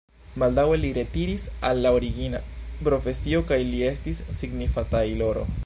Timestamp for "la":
1.85-1.91